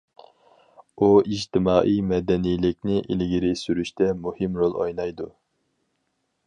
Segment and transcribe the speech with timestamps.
[1.01, 5.31] ئۇ ئىجتىمائىي مەدەنىيلىكنى ئىلگىرى سۈرۈشتە مۇھىم رول ئوينايدۇ.